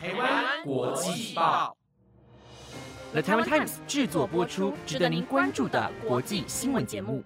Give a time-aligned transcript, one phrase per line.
[0.00, 1.76] 台湾国际报
[3.10, 7.24] ，The Taiwan Times 制作播出，值得您关注的国际新闻节目。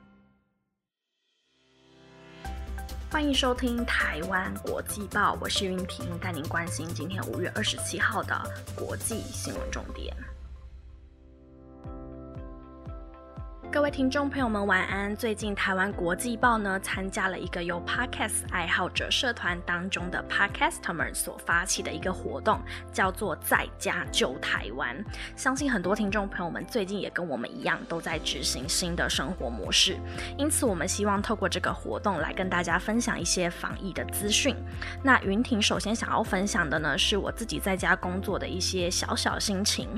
[3.11, 8.43] 欢迎收听台湾国际报，我是云婷，带您关心今天五月二十七号的
[8.75, 10.17] 国际新闻重点。
[13.73, 15.17] 各位听众朋友们，晚安！
[15.17, 22.61] 最近台湾国际报呢参加了一个由 Podcast 爱好者社团当中的 Podcaster 所发起的一个活动，
[22.93, 25.03] 叫做“在家救台湾”。
[25.37, 29.97] 相信很多听众朋友们最近也跟我们一样，都在执行新的生活模式。
[30.37, 34.55] 因此，我们希望透过这个活动来跟大家分享一些防疫的资讯。
[35.03, 39.89] 那云婷首先想要分享的呢，是我自己在家工作的一些小小心情。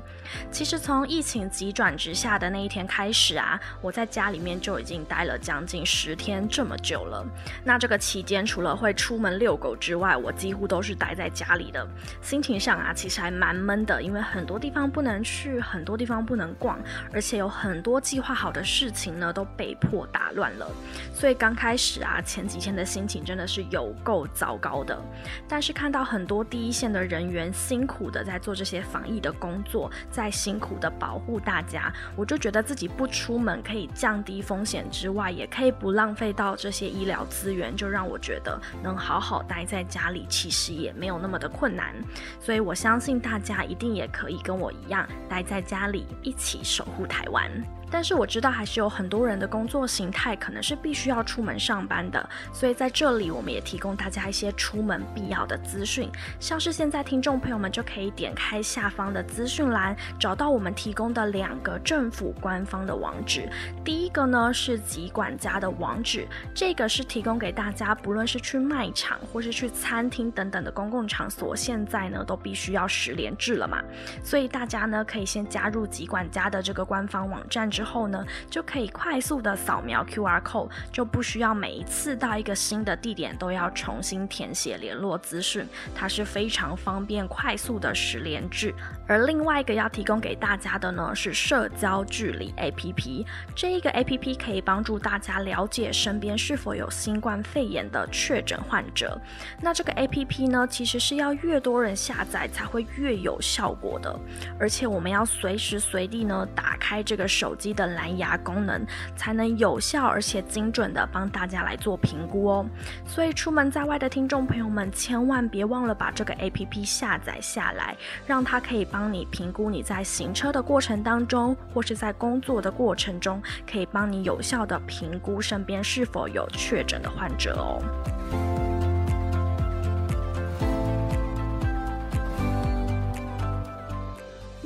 [0.52, 3.60] 其实从疫情急转直下的那一天开始啊。
[3.80, 7.24] 我在家里面就已经待了将近十天这么久了。
[7.64, 11.86] 那这个期间，除了会出门遛狗之外，我几乎都是待在家里的。
[12.20, 16.78] 心情上啊，其实还蛮闷的，因为很多地方不能去，很多地方不能逛，
[17.12, 20.66] 而且有很多计划好的事情呢都被迫打乱了。
[21.12, 25.00] 所以刚开始啊，前几天的心情真的是有够糟糕的。
[25.48, 33.53] 但是看到很多第一线的人员辛苦的在做这些防疫的工作，在辛苦的保护大家，我就觉得自己不出门。
[33.62, 41.94] 可以降低风险之外，也可以不浪费到这些医疗资源，就让我觉得能好好待在家里，其实也没有那么的困难。
[42.40, 47.50] 所以我相信大家一定也可以跟我一样待在家里，一起守护台湾。
[47.94, 63.48] 但是我知道还是有很多人的工作形态可能是必须要出门上班的，所以在这里我们也提供大家一些出门必要的资讯，像是现在听众朋友们就可以点开下方的资讯栏，找到我们提供的两个政府官方的网址。
[63.84, 73.80] 第一个呢是疾管家的网址，这个是提供给大家，不论是去卖场或是去餐厅等等的公共场所，现在呢都必须要十连制了嘛，
[74.24, 77.83] 所以大家呢可以先加入疾管家的这个官方网站之。
[77.84, 88.74] 后呢，就可以快速的扫描 QR code，就不需要每一次到一个新的地点都要重新填写联络资讯，它是非常方便快速的十连制。
[89.06, 99.20] 而另外一个要提供给大家的呢是社交距离 APP，这一个 APP 可以帮助大家了解身边是否有新冠肺炎的确诊患者。
[99.60, 104.18] 那这个 APP 呢，其实是要越多人下载才会越有效果的，
[104.58, 107.74] 而且我们要随时随地呢打开这个手机。
[107.74, 108.86] 的蓝牙功能
[109.16, 112.66] 才能有效而且精准的帮大家来做评估哦。
[113.06, 117.96] 所以出门在外的听众朋友们，千万别忘了把这个 APP 下载下来，
[118.26, 128.53] 让它可以帮你评估你在行车的过程当中，或是在工作的过程中，可以帮你有效的评估身边是否有确诊的患者哦。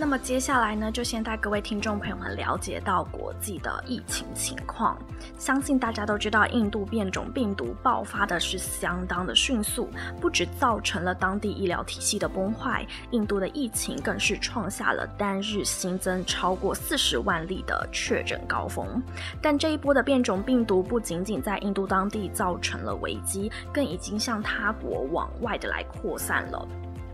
[0.08, 4.96] 那么接下来呢，就先带各位听众朋友们了解到国际的疫情情况。
[5.36, 19.02] 相信大家都知道，印度变种病毒爆发的是相当的迅速，不止造成了当地医疗体系的崩坏，印度的疫情更是创下了单日新增超过四十万例的确诊高峰。
[19.42, 26.66] 但这一波的变种病毒不仅仅在印度当地造成了危机，更已经向他国往外的来扩散了。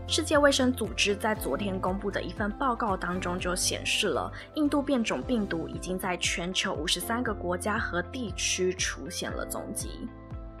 [0.07, 10.07] 世界卫生组织在昨天公布的一份报告当中就显示了，印度变种病毒已经在全球五十三个国家和地区出现了踪迹。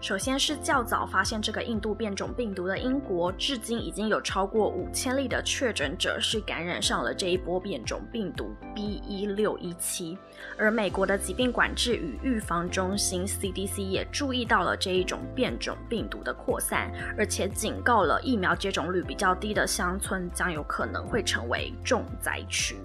[0.05, 9.01] 首先是较早发现这个印度变种病毒的英国，至今已经有超过五千例的确诊者是感染上了这一波变种病毒 B.
[9.07, 10.15] 一六一七。
[10.59, 22.77] 而美国的疾病管制与预防中心 CDC 也注意到了这一种变种病毒的扩散，而且警告了疫苗接种率比较低的乡村将有可能会成为重灾区。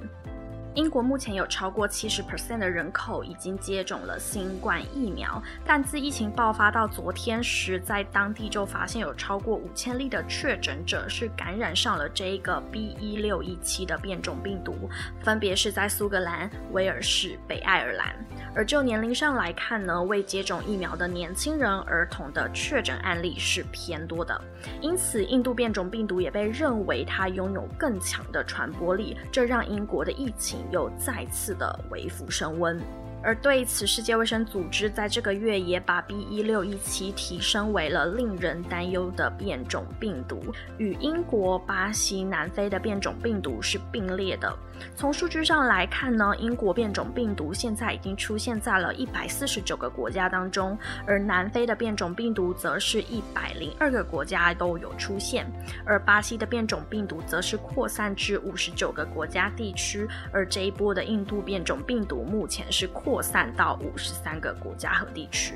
[0.76, 14.88] 英国目前有超过七十 percent 的人口已经接种了新冠疫苗，但自疫情爆发到昨天时，在当地就发现有超过五千例的确诊者是感染上了这个 B 一六一七的变种病毒，
[15.20, 18.14] 分别是在苏格兰、威尔士、北爱尔兰。
[18.54, 24.40] 而就年龄上来看呢，未接种疫苗的年轻人、儿童的确诊案例是偏多的，
[24.80, 30.59] 因此印度变种病毒也被认为它拥有更强的传播力，这让英国的疫情。
[30.70, 32.80] 又再次的微幅升温。
[33.22, 40.42] 而对此，世界卫生组织在这个月也把 B 一六一七提升为了令人担忧的变种病毒，
[40.78, 44.50] 与英国、巴西、南非的变种病毒是并列的。
[44.96, 55.46] 从数据上来看呢，英国变种病毒现在已经出现在了一百四十九个国家当中，而南非的变种病毒则是一百零二个国家都有出现，
[55.84, 63.09] 而巴西的变种病毒则是扩散至五十九个国家地区，而这一波的印度变种病毒目前是扩。
[63.10, 65.54] 扩散到五十三个国家和地区。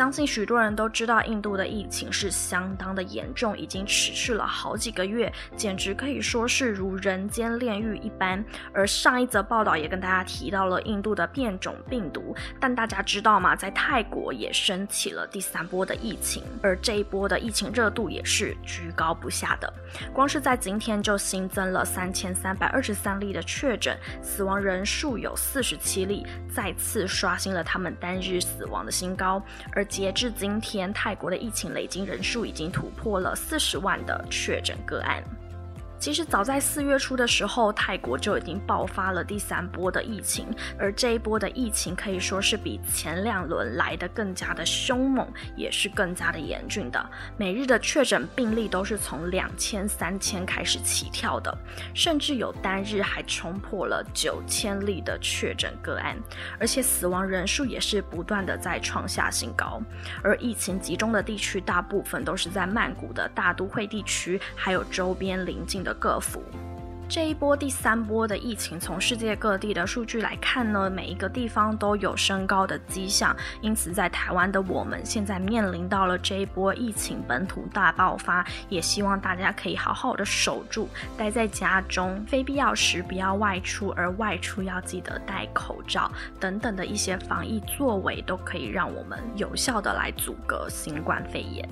[0.00, 8.42] 相信许多人都知道，印度的疫情是相当的严重，已经持续了好几个月，简直可以说是如人间炼狱一般。
[8.72, 13.54] 而上一则报道也跟大家提到了印度的变种病毒，但大家知道吗？
[13.54, 19.70] 在泰国也升起了第三波的疫情，而这一波的疫情热度也是居高不下的。
[20.14, 29.42] 光是在今天就新增了三千三百二十三例的确诊，死亡人数有四十七例，再次刷新了他们单日死亡的新高。
[29.72, 35.20] 而截至今天，泰国的疫情累计人数已经突破了四十万的确诊个案。
[36.00, 40.46] 其实早在四月初的时候，泰国就已经爆发了第三波的疫情，
[40.78, 47.10] 而这一波的疫情可以说是比前两轮来的更加的凶猛，也是更加的严峻的。
[47.36, 51.54] 每日的确诊病例都是从两千、三千开始起跳的，
[51.92, 56.16] 甚至有单日还冲破了九千例的确诊个案，
[56.58, 59.78] 而且死亡人数也是不断的在创下新高。
[60.24, 65.89] 而疫情集中的地区，大部分都是在曼谷的大都会地区，还有周边邻近的。
[65.94, 66.42] 各府。
[67.08, 73.36] 这一波第三波的疫情，从世界各地的数据来看呢，每一个地方都有升高的迹象。
[73.60, 80.88] 因此，在台湾的我们现在面临到了这一波疫情本土大爆发，也希望大家可以好好的守住，
[81.18, 86.08] 待在家中，非必要时不要外出，而外出要记得戴口罩
[86.38, 91.68] 等等的一些防疫作为，都可以让我们有效的来阻隔新冠肺炎。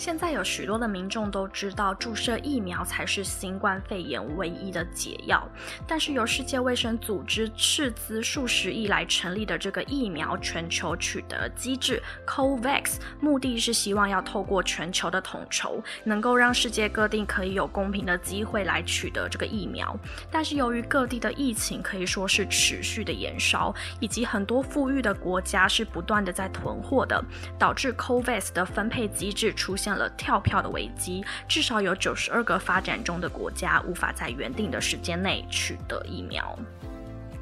[0.00, 5.46] 现在有许多的民众都知道，注射疫苗才是新冠肺炎唯一的解药。
[5.86, 19.94] 但是由世界卫生组织斥资数十亿来成立的这个疫苗全球取得机制 COVAX，目的是希望要透过全球的统筹，能够让世界各地可以有公平的机会来取得这个疫苗。
[20.30, 27.22] 但是由于各地的疫情可以说是持续的延烧，以及很多富裕的国家是不断的在囤货的，
[27.58, 29.89] 导致 COVAX 的分配机制出现。
[29.96, 36.58] 了跳票的危机，至少有九十二个发展中的国家无法在原定的时间内取得疫苗。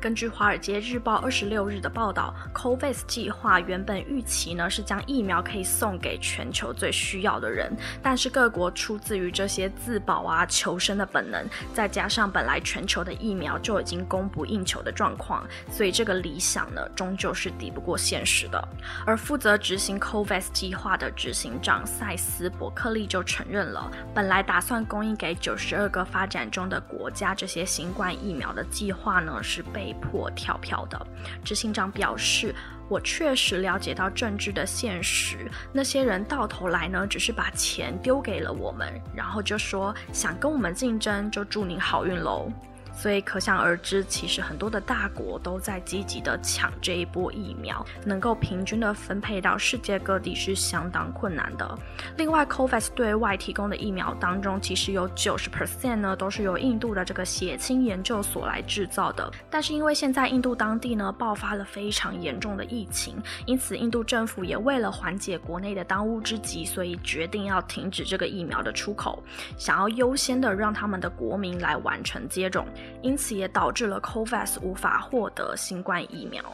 [0.00, 18.69] 根据《华尔街日报》二十六日的报道，COVAX 计划原本预期呢是将疫苗可以送给全球最需要的人，但是各国出自于这些自保啊求生的本能，再加上本来全球的疫苗就已经供不应求的状况，所以这个理想呢终究是抵不过现实的。
[19.05, 29.88] 而负责执行 COVAX 计划的执行长塞斯伯克利就承认了，本来打算供应给九十二个发展中的国家这些新冠疫苗的计划呢是被。
[29.88, 31.06] 被迫跳票的
[31.43, 32.55] 执行长表示
[32.90, 42.52] ：“我确实了解到政治的现实，那些人到头来呢，只是把钱丢给了我们，然后就说想跟我们竞争，就祝您好运喽。”
[42.99, 51.79] 所以可想而知，其实很多的大国都在积极的抢这一波疫苗，能够平均的分配到世界各地是相当困难的。
[52.17, 59.31] 另外，COVAX 对外提供的疫苗当中，其实有九十 percent 呢都是由印度的这个血清研究所来制造的。
[59.49, 63.15] 但是因为现在印度当地呢爆发了非常严重的疫情，
[63.47, 69.23] 因此印度政府也为了缓解国内的当务之急，所以决定要停止这个疫苗的出口，
[69.57, 72.67] 想要优先的让他们的国民来完成接种。
[73.02, 76.45] 因此也导致了 COVAX 无法获得新冠疫苗。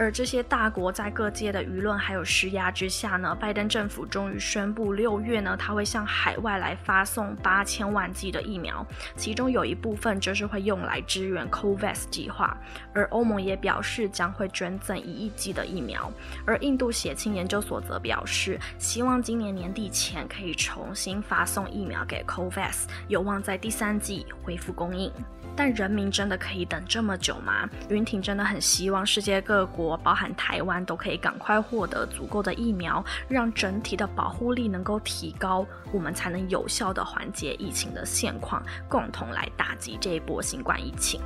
[0.00, 12.56] 而这些大国在各界的舆论还有施压之下呢，拜登政府终于宣布，六月呢，他会向海外来发送八千万剂的疫苗，其中有一部分就是会用来支援 COVAX 计划。
[12.94, 16.10] 而欧盟也表示将会捐赠一亿剂的疫苗，
[16.46, 25.12] 而印度血清研究所则表示，希望今年年底前可以重新发送疫苗给 COVAX，有望在第三季恢复供应。
[25.56, 27.68] 但人民真的可以等这么久吗？
[27.90, 41.20] 云婷真的很希望世界各国，包含台湾，都可以赶快获得足够的疫苗，让整体的保护力能够提高，我们才能有效的缓解疫情的现况，共同来打击这一波新冠疫情。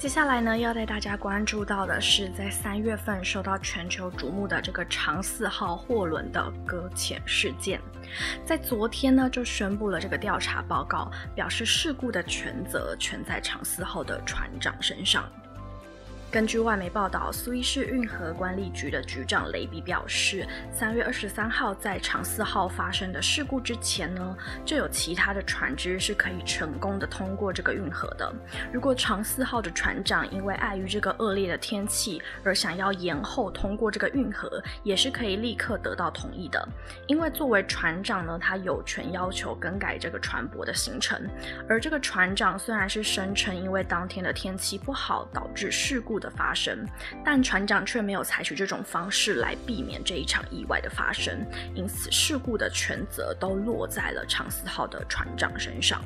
[0.00, 7.78] 接下来呢，要带大家关注到的是，在三月份受到全球瞩目的这个长四号货轮的搁浅事件，
[8.42, 15.30] 在昨天呢就宣布了这个调查报告，表示事故的全责全在长四号的船长身上。
[16.30, 28.32] 根据外媒报道，苏伊士运河管理局的局长雷比表示，三月二十三号在长四号发生的事故之前呢，就有其他的船只是可以成功的通过这个运河的。
[28.72, 36.68] 如果长四号的船长因为碍于这个恶劣的天气而想要延后通过这个运河，也是可以立刻得到同意的。
[37.08, 41.20] 因为作为船长呢，他有权要求更改这个船舶的行程。
[41.68, 46.19] 而这个船长虽然是声称因为当天的天气不好导致事故。
[46.20, 46.86] 的发生，
[47.24, 56.04] 但船长却没有采取这种方式来避免这一场意外的发生，因此事故的全责都落在了长四号的船长身上。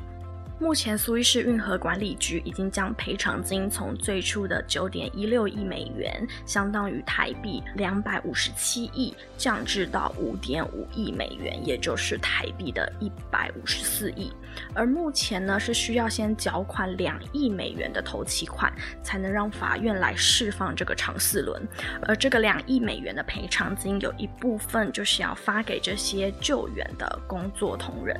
[0.57, 14.31] 目前，苏伊士运河管理局已经将赔偿金从最初的九点一六亿美元，相当于台币两百五十七亿，降至到五点五亿美元，也就是台币的一百五十四亿。
[14.73, 21.67] 而目前呢，是需要先缴款两亿美元的头期款，才能让法院来释放这个长四轮。
[22.03, 28.17] 而这个两亿美元的赔偿金，有一部分就是要发给这些救援的工作同仁。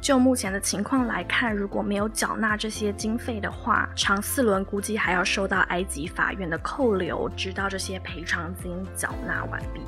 [0.00, 9.80] 就目前的情况来看，如果没有缴纳这些经费的话，长四轮估计还要受到埃及法院的扣留，直到这些赔偿金缴纳完毕。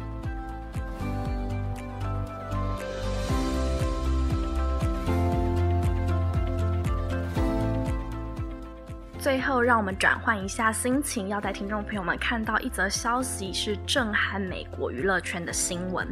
[9.20, 16.08] 最后，让我们转换一下心情，要带听众朋友们看到一则消息，是震撼美国娱乐圈的新闻。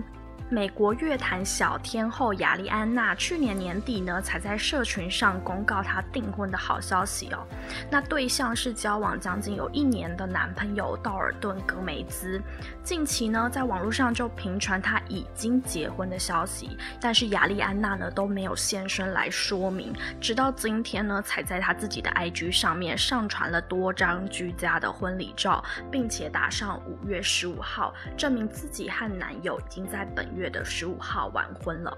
[0.48, 7.44] 美国乐坛小天后亚丽安娜去年年底呢，才在社群上公告她订婚的好消息哦。
[7.90, 12.40] 那对象是交往将近有一年的男朋友道尔顿·格梅兹。
[12.84, 30.35] 近期呢，在网络上就频传她已经结婚的消息，但是亚丽安娜呢都没有现身来说明，直到今天呢，才在她自己的 IG 上面上传了多张居家的婚礼照，并且打上五月十五号，证明自己和男友已经在本。
[30.36, 31.96] 月的十五号完婚了。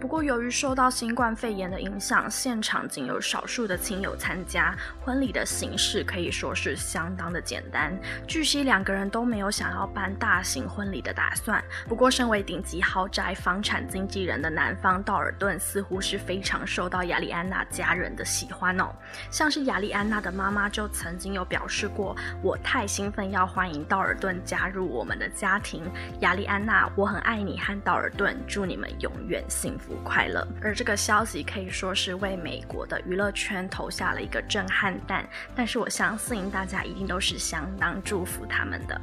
[0.00, 4.74] 不过，由于受到新冠肺炎的影响，现场仅有少数的亲友参加。
[5.04, 7.94] 婚礼的形式可以说是相当的简单。
[8.26, 11.62] 据悉，两个人都没有想要办大型婚礼的打算。
[11.86, 18.90] 不过，身为顶级豪宅房产经纪人的男方道尔顿，似乎是非常受到亚丽安娜家人的喜欢哦。
[19.30, 25.84] 像是亚丽安娜的妈妈就曾经有表示过：“我太兴奋，要欢迎道尔顿加入我们的家庭。”
[26.20, 30.00] 亚丽安娜，我很爱你和道尔顿，祝你们永远幸福福。
[30.04, 35.28] 快乐，而这个消息可以说是为美国的娱乐圈投下了一个震撼弹。
[35.54, 39.00] 但是我相信大家一定都是相当祝福他们的。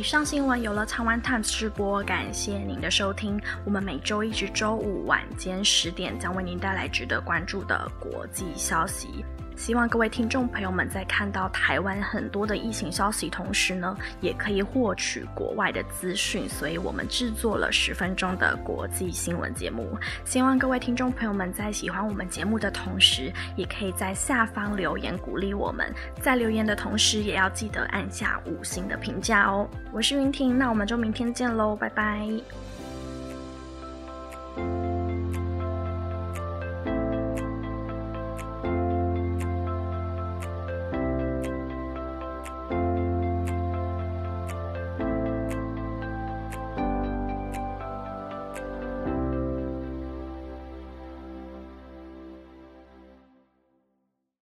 [0.00, 3.38] 以上新闻由了台湾 Times 直播，感谢您的收听。
[3.66, 9.22] 我们每周一至周五晚间十点将为您带来值得关注的国际消息。
[9.60, 16.48] 希望各位听众朋友们在看到台湾很多的疫情消息同时呢，也可以获取国外的资讯。
[16.48, 19.86] 所以我们制作了十分钟的国际新闻节目。
[20.24, 25.86] 希望各位听众朋友们在喜欢我们节目的同时，也可以在下方留言鼓励我们。
[26.22, 29.68] 在留言的同时，也要记得按下五星的评价哦。
[29.92, 32.26] 我是云婷，那我们就明天见喽，拜拜。